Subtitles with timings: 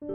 [0.00, 0.06] 大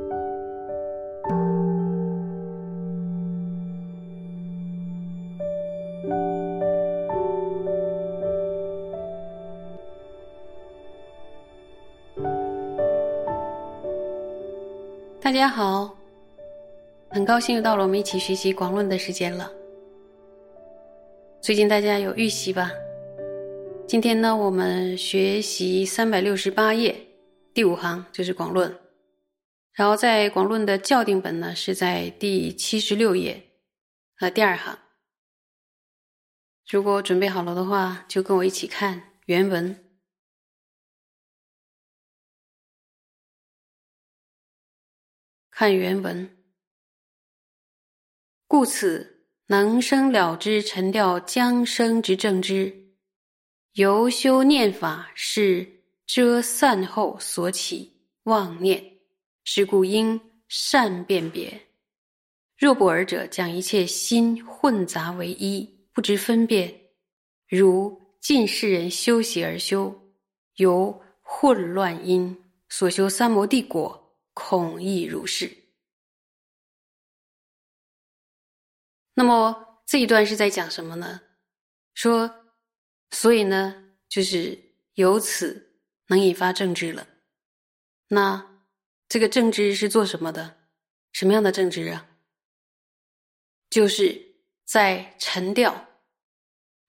[15.31, 15.95] 家好，
[17.09, 19.51] 很高兴又到了我们一起学习广论的时间了。
[21.39, 22.71] 最近大家有预习吧？
[23.85, 26.95] 今天呢，我们学习三百六十八页
[27.53, 28.75] 第五行就是广论，
[29.75, 33.59] 然后在广论的校订本呢是在第七十六页
[34.19, 34.79] 呃第二行。
[36.67, 39.83] 如果准备好了的话，就跟我一起看原文。
[45.51, 46.37] 看原文，
[48.47, 52.95] 故此能生了之沉掉将生之正之，
[53.73, 58.94] 由修念法是遮散后所起妄念，
[59.45, 61.65] 是故应善辨别。
[62.57, 66.77] 若不尔者，将一切心混杂为一，不知分辨，
[67.47, 70.13] 如尽世人修习而修，
[70.55, 74.01] 由混乱因所修三摩地果。
[74.37, 75.49] 恐亦如是。
[79.13, 81.21] 那么这一段是在讲什么呢？
[81.93, 82.29] 说，
[83.11, 84.59] 所以呢，就是
[84.95, 87.07] 由此能引发正知了。
[88.09, 88.54] 那
[89.15, 90.57] 这个正知是做什么的？
[91.13, 92.05] 什么样的正知啊？
[93.69, 94.21] 就是
[94.65, 95.87] 在沉掉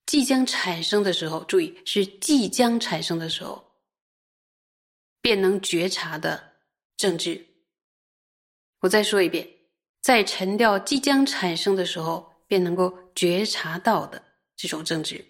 [0.07, 3.65] 即将产生的时候，注意是即将产生的时候，
[5.21, 6.57] 便能觉察的。
[6.97, 7.47] 正知，
[8.81, 9.49] 我再说一遍，
[10.03, 14.21] 在沉掉即将产生的时候，便能够觉察到的
[14.57, 15.25] 这种正知。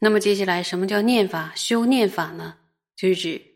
[0.00, 1.54] 那么接下来，什么叫念法？
[1.54, 2.58] 修念法呢？
[2.96, 3.51] 就是指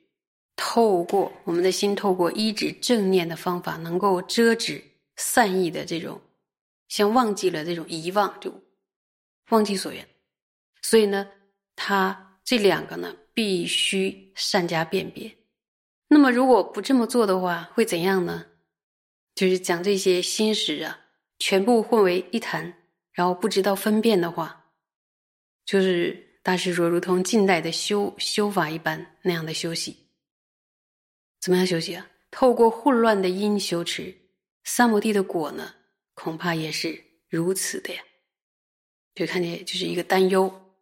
[0.57, 4.83] 透过我们的心，透过一指正念的方法，能够遮止
[5.17, 6.21] 散意的这种，
[6.89, 8.53] 像忘记了这种遗忘，就
[9.51, 10.07] 忘记所缘。
[10.81, 11.29] 所以呢，
[11.77, 15.37] 它这两个呢，必须善加辨别。
[16.09, 18.47] 那么，如果不这么做的话，会怎样呢？
[19.35, 20.99] 就是讲这些心识啊，
[21.39, 22.73] 全部混为一谈，
[23.13, 24.65] 然后不知道分辨的话，
[25.67, 30.06] 就是大师说，如同近代的修修法一般那样的休息。
[31.47, 32.11] 怎么样休息啊？
[32.33, 34.13] 透过混乱的因修持
[34.65, 35.77] 三摩地的果呢？
[36.15, 38.03] 恐怕也是如此的呀。
[39.15, 40.75] 就看见就是一个担忧。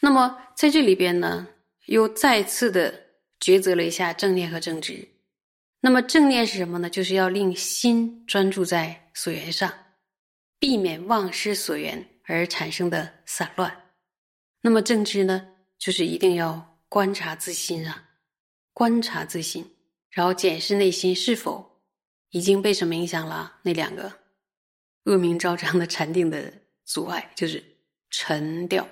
[0.00, 1.48] 那么在这里边呢，
[1.86, 3.02] 又再次的。
[3.38, 5.06] 抉择了一下正念和正知，
[5.80, 6.88] 那么正念是什么呢？
[6.88, 9.70] 就是要令心专注在所缘上，
[10.58, 13.90] 避免忘失所缘而产生的散乱。
[14.62, 15.48] 那么正知呢，
[15.78, 18.08] 就是一定要观察自心啊，
[18.76, 19.64] 观察自心，
[20.10, 21.80] 然后检视内心是否
[22.28, 23.60] 已经被什么影响了？
[23.62, 24.12] 那两个
[25.04, 26.52] 恶名昭彰的禅定的
[26.84, 27.64] 阻碍，就是
[28.10, 28.86] 沉掉。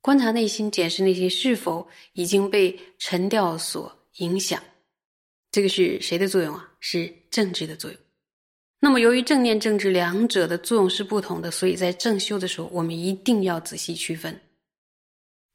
[0.00, 4.64] 观察内心，检视内心是否已经被沉掉所影响，
[5.50, 6.72] 这个是谁的作用啊？
[6.80, 8.00] 是正知的作用。
[8.80, 14.40] 那么，由于正念、正知两者的作用是不同的，所以在正修的时候，我们一定要仔细区分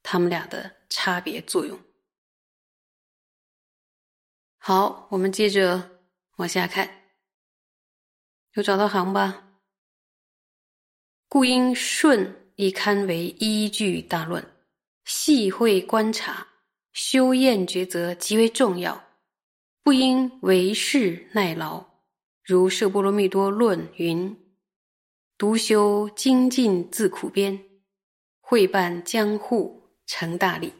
[0.00, 1.76] 他们俩的差别作用。
[4.64, 5.90] 好，我们接着
[6.36, 6.88] 往下看，
[8.54, 9.58] 有找到行吧？
[11.28, 12.38] 故应顺。
[12.56, 14.46] 以堪为依据大论，
[15.04, 16.46] 细会观察，
[16.92, 19.02] 修验抉择极为重要，
[19.82, 21.84] 不应为事耐劳。
[22.44, 24.54] 如《摄波罗蜜多论》云
[25.38, 27.58] ：“独修精进自苦边，
[28.40, 30.72] 会办江户成大利。”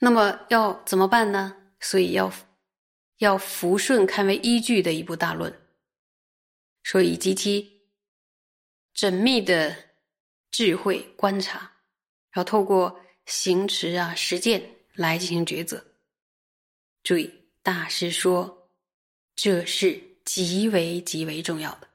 [0.00, 1.56] 那么要怎么办呢？
[1.78, 2.32] 所以要
[3.18, 5.56] 要福顺堪为依据的一部大论，
[6.82, 7.78] 所以及其。
[8.92, 9.74] 缜密的
[10.50, 11.60] 智慧观察，
[12.32, 14.60] 然后透过行持啊实践
[14.94, 15.82] 来进行抉择。
[17.04, 17.32] 注意，
[17.62, 18.68] 大师说
[19.36, 21.88] 这是极为极为重要的，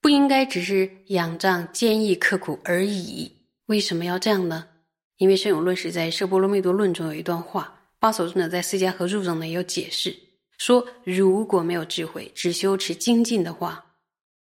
[0.00, 3.34] 不应该只是仰仗坚毅刻苦而已。
[3.66, 4.68] 为什么要这样呢？
[5.16, 10.16] 因为圣永论是在《摄波罗蜜多论》中有一段话，巴所尊者在《释迦合著》中呢也有解释，
[10.58, 13.96] 说如果没有智慧，只修持精进的话，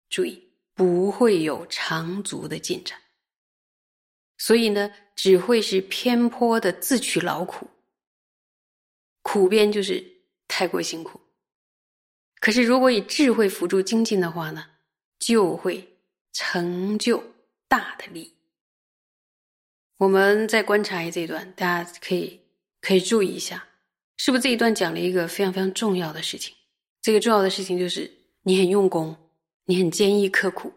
[0.08, 0.48] 注意。
[0.74, 2.98] 不会有长足的进展，
[4.38, 7.68] 所以呢，只会是偏颇的自取劳苦，
[9.20, 10.02] 苦边就是
[10.48, 11.20] 太过辛苦。
[12.40, 14.64] 可是，如果以智慧辅助精进的话呢，
[15.18, 15.98] 就会
[16.32, 17.22] 成就
[17.68, 18.34] 大的利益。
[20.02, 22.40] 我们再观察一这一段，大家可以
[22.80, 23.64] 可以注意一下，
[24.16, 26.52] 是不是这一段讲了一个非常非常重要的事情？
[27.00, 28.10] 这个重要的事情就是
[28.42, 29.16] 你很用功，
[29.64, 30.72] 你很坚毅刻苦，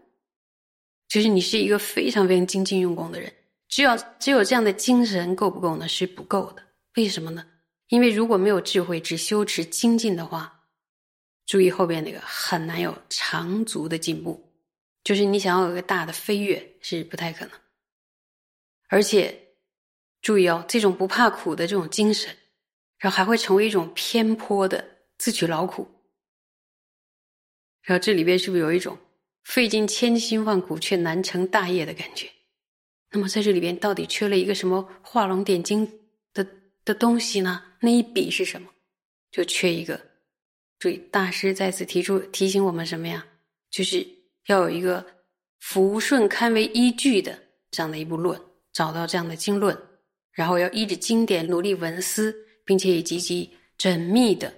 [1.07, 3.33] 就是你是一个非常非常精进用功的人。
[3.67, 5.87] 只有只有这样的精神够不够呢？
[5.87, 6.61] 是不够的。
[6.95, 7.43] 为什么呢？
[7.87, 10.67] 因为如果没有智慧，只修持精进的话，
[11.47, 14.39] 注意后边那个很难有长足的进步，
[15.03, 17.59] 就是你想要有个大的飞跃是不太可能。
[18.87, 19.37] 而且
[20.21, 22.35] 注意哦，这种不怕苦的这种精神，
[22.97, 24.83] 然后还会成为一种偏颇的
[25.17, 25.87] 自取劳苦。
[27.81, 28.97] 然后这里边是不是有一种
[29.43, 32.27] 费尽千辛万苦却难成大业的感觉？
[33.11, 35.87] 那么在这里边到底缺了一个什么画龙点睛
[36.33, 36.45] 的
[36.83, 37.63] 的东西呢？
[37.79, 38.69] 那一笔是什么？
[39.31, 39.99] 就缺一个。
[40.79, 43.25] 注意，大师再次提出提醒我们什么呀？
[43.69, 44.05] 就是
[44.47, 45.05] 要有一个
[45.59, 47.37] 福顺堪为依据的
[47.71, 48.39] 这样的一部论，
[48.75, 49.75] 找到这样的经论，
[50.33, 52.35] 然后要依着经典努力文思，
[52.65, 53.49] 并且以极其
[53.79, 54.53] 缜密的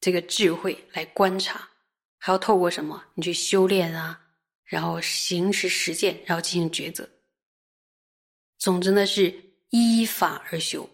[0.00, 1.68] 这个智慧来观察，
[2.16, 3.02] 还要透过什么？
[3.14, 4.20] 你去修炼啊，
[4.62, 7.08] 然后行持实践，然后进行抉择。
[8.56, 9.34] 总之呢，是
[9.70, 10.88] 依法而修，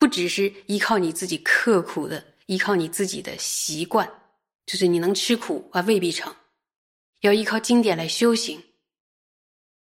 [0.00, 4.10] 不只是依靠你自己刻苦的，依靠你自己的习惯，
[4.66, 6.34] 就是你能吃苦啊，未必成。
[7.20, 8.60] 要依靠经典来修行，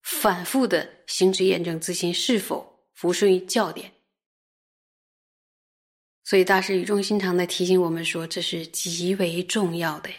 [0.02, 3.92] 反复的行持验证自心是否服顺于教典。
[6.24, 10.16] 所以大师语重心长的提醒我们说，这是极为重要的呀。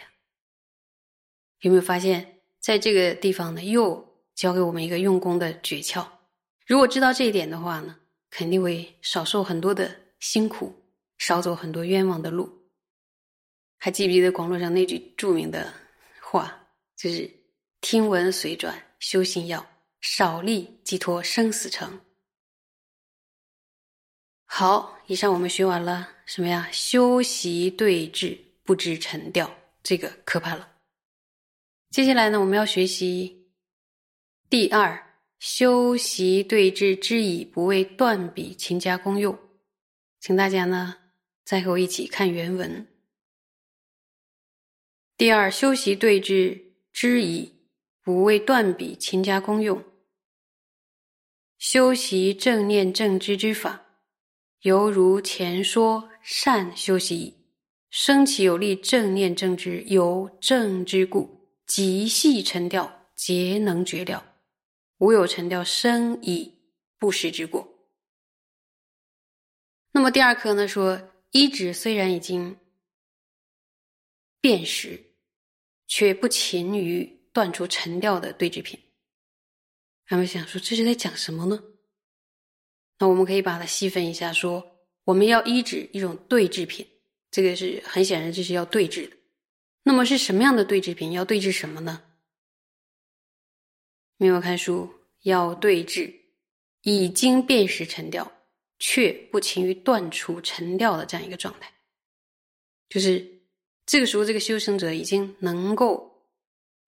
[1.60, 6.06] 有没有发现，在这个地方呢，又教给我们一个用功的诀窍？
[6.66, 7.96] 如果知道这一点的话呢，
[8.30, 10.74] 肯定会少受很多的辛苦，
[11.18, 12.50] 少走很多冤枉的路。
[13.78, 15.72] 还记不记得广络上那句著名的
[16.20, 17.30] 话，就是
[17.80, 19.64] “听闻随转修行要，
[20.02, 22.02] 少力寄托生死成”。
[24.44, 26.68] 好，以上我们学完了什么呀？
[26.70, 29.50] 修习对治，不知沉掉，
[29.82, 30.76] 这个可怕了。
[31.88, 33.48] 接下来呢，我们要学习
[34.50, 35.08] 第二。
[35.38, 39.36] 修习对治之以不为断笔勤加功用，
[40.20, 40.96] 请大家呢
[41.44, 42.86] 再和我一起看原文。
[45.16, 47.56] 第二，修习对治之以
[48.02, 49.82] 不为断笔勤加功用，
[51.62, 53.86] 修习正念正知之法，
[54.62, 57.46] 犹如前说善修习矣。
[57.88, 64.40] 生起有力正念正知，由正之故，极细沉掉，皆能绝了。
[64.98, 66.52] 无有沉掉生以
[66.98, 67.68] 不食之过。
[69.92, 70.66] 那么第二课呢？
[70.66, 72.58] 说一指虽然已经
[74.40, 75.00] 辨识，
[75.86, 78.80] 却不勤于断除沉掉的对治品。
[80.06, 81.62] 他们想说这是在讲什么呢？
[82.98, 86.86] 那我们可以把它细分一下，说我们要医治一种对治品，
[87.30, 89.16] 这个是很显然这是要对治的。
[89.84, 91.12] 那么是什么样的对治品？
[91.12, 92.02] 要对治什么呢？
[94.16, 94.88] 没有看书，
[95.22, 96.14] 要对治
[96.82, 98.30] 已经辨识沉掉，
[98.78, 101.72] 却不勤于断除沉掉的这样一个状态。
[102.88, 103.42] 就是
[103.84, 106.28] 这个时候，这个修行者已经能够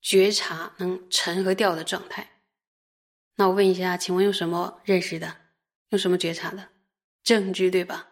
[0.01, 2.34] 觉察能沉和掉的状态。
[3.37, 5.37] 那我问一下，请问用什么认识的？
[5.91, 6.69] 用什么觉察的？
[7.23, 8.11] 正知对吧？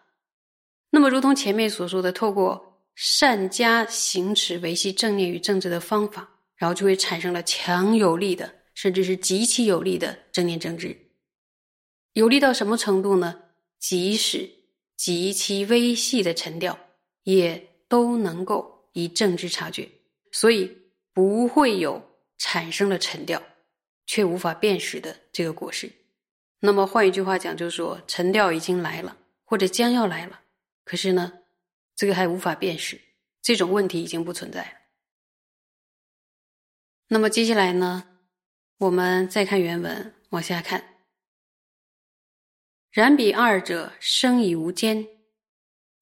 [0.89, 8.61] 那么，如同前面所说的，透过善加行持维系正念与正知的方法，然后就会产生了强有力的。
[8.75, 10.97] 甚至是极其有力的正念正知，
[12.13, 13.39] 有力到什么程度呢？
[13.77, 14.49] 即使
[14.97, 16.79] 极其微细的沉掉，
[17.21, 19.87] 也都能够以正知察觉，
[20.31, 20.75] 所以
[21.13, 22.01] 不会有
[22.39, 23.39] 产生了沉掉
[24.13, 25.91] 却无法辨识的这个果实。
[26.59, 30.41] 那么换一句话讲，就是说沉掉已经来了，或者将要来了，
[30.83, 31.39] 可是呢，
[31.95, 33.01] 这个还无法辨识，
[33.41, 34.69] 这种问题已经不存在了。
[37.07, 38.07] 那么接下来呢？
[38.77, 40.99] 我们再看原文，往下看。
[42.91, 45.07] 然彼二者生以无间，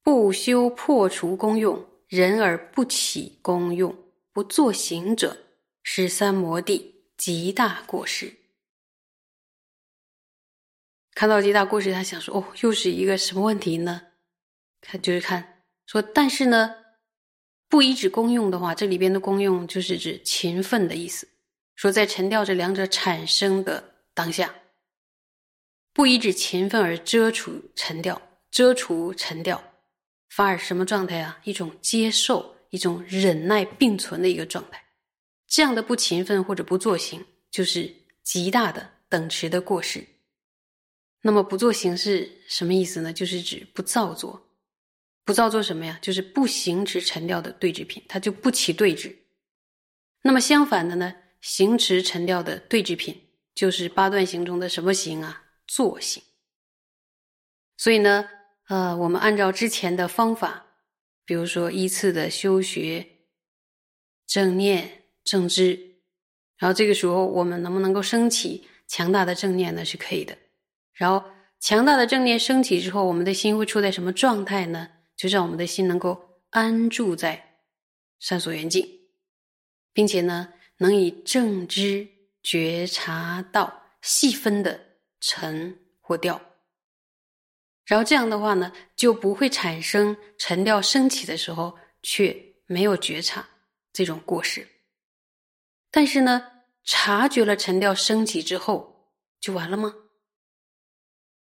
[0.03, 3.95] 不修破除功用，人而不起功用，
[4.33, 5.37] 不作行者，
[5.81, 6.90] 是三摩地
[7.21, 8.33] 极大过失。
[11.13, 14.07] 看到极大过失，他想说：“哦，又是一个什么问题呢？”
[14.81, 16.73] 看就是看说，但是呢，
[17.69, 21.29] 不依止功用的话，这里边的功用就是指勤奋的意思。
[21.75, 24.55] 说在沉掉这两者产生的当下，
[25.93, 29.63] 不依止勤奋而遮除沉掉，遮除沉掉，
[30.29, 31.39] 反而什么状态啊？
[31.43, 34.83] 一种接受、一种忍耐并存的一个状态。
[35.51, 37.93] 这样的不勤奋或者不作行，就是
[38.23, 40.07] 极大的等持的过失。
[41.21, 43.11] 那么不做行是什么意思呢？
[43.11, 44.47] 就是指不造作。
[45.25, 45.99] 不造作什么呀？
[46.01, 49.13] 就是不行持沉掉的对治品，它就不起对治。
[50.21, 53.21] 那么相反的呢，行持沉掉的对治品，
[53.53, 55.43] 就是八段行中的什么行啊？
[55.67, 56.23] 坐行。
[57.75, 58.29] 所以呢，
[58.69, 60.65] 呃，我们按照之前的方法，
[61.25, 63.05] 比如说依次的修学
[64.25, 65.00] 正念、
[65.31, 65.79] 正知，
[66.57, 69.85] 然后这个时候我们能不能够升起强大的正念呢？
[69.85, 70.37] 是可以的。
[70.91, 71.23] 然后
[71.61, 74.89] 强大的正念升起之后，我们的心会处在什么状态呢？
[75.15, 77.61] 就让我们的心能够安住在
[78.19, 78.85] 三所缘境，
[79.93, 82.05] 并且呢，能以正知
[82.43, 84.77] 觉察到细分的
[85.21, 86.41] 沉或掉，
[87.85, 91.73] 然后这样的话呢，就不会产生沉掉升起的时候
[92.03, 92.35] 却
[92.65, 93.47] 没有觉察
[93.93, 94.67] 这种过失。
[95.91, 99.93] 但是呢，察觉了沉掉升起之后就完了吗？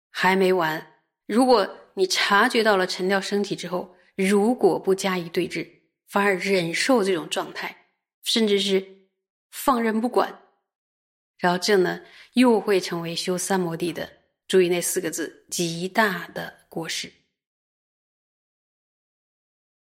[0.10, 1.02] 还没完。
[1.26, 5.68] 如果你察觉到了沉掉升起之后，如果不加以对峙，
[6.08, 7.88] 反而忍受这种状态，
[8.24, 9.08] 甚至是
[9.50, 10.44] 放任不管，
[11.38, 12.02] 然后这呢
[12.34, 14.12] 又会成为修三摩地的，
[14.48, 17.12] 注意那四个字极大的过失。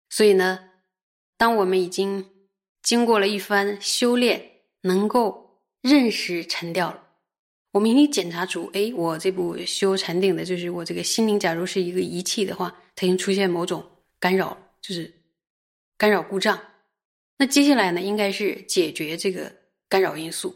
[0.09, 0.69] 所以呢，
[1.35, 2.29] 当我们已经
[2.83, 4.50] 经过了一番修炼，
[4.81, 7.07] 能够认识沉掉了。
[7.71, 15.13] 我们已经检查出，哎，我这部修禅定的，就是我这个心灵，假如是一个仪器的话，它已经出现某种干扰，就是
[15.97, 16.59] 干扰故障。
[17.37, 19.55] 那接下来呢，应该是解决这个
[19.87, 20.53] 干扰因素。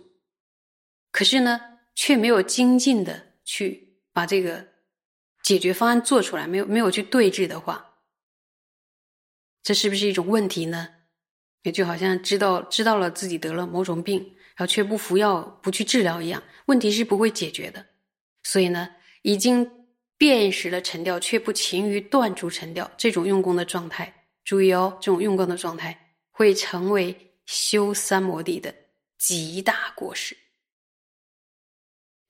[1.12, 4.67] 可是呢，却没有精进的去把这个
[5.41, 7.96] 解决方案做出来，没有没有去对峙的话，
[9.63, 10.94] 这是不是一种问题呢？
[11.65, 14.31] 也就好像知道知道了自己得了某种病。
[14.57, 17.86] 然后却不服药、不去治疗一样，问题是不会解决的。
[18.43, 18.89] 所以呢，
[19.22, 19.69] 已经
[20.17, 24.13] 辨识了沉掉，却不勤于断除沉掉，这种用功的状态，
[24.45, 27.13] 注意哦，这种用功的状态会成为
[27.45, 28.74] 修三摩地的
[29.17, 30.38] 极大过失。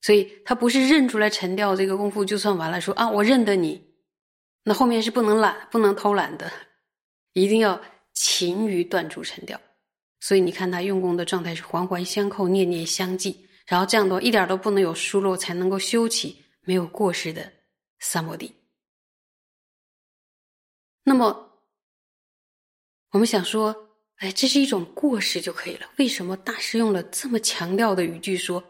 [0.01, 3.85] 所以他不是认出来沉掉这个功夫就算完了，说啊，我认得你，
[4.63, 6.51] 那后面是不能懒、不能偷懒的，
[7.33, 7.79] 一定要
[8.15, 9.61] 勤于断除尘掉。
[10.19, 17.53] 所以你看他用功的状态是环环相扣、念念相继，然后这样的话一点都不能有疏漏，才能够修起没有过失的
[17.99, 18.51] 三摩地。
[21.03, 21.61] 那么
[23.11, 25.87] 我们想说，哎，这是一种过失就可以了。
[25.97, 28.63] 为什么大师用了这么强调的语句说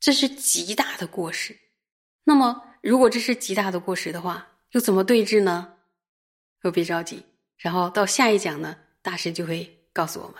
[0.00, 1.54] 这是极大的过失？
[2.24, 5.76] 那么如果这是极大的过失的话，又怎么对治呢？
[6.62, 7.22] 又别着急，
[7.58, 10.36] 然后到下一讲呢，大师就会告诉我们。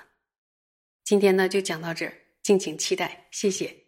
[1.04, 3.81] 今天呢，就讲到这儿，敬请期待，谢谢。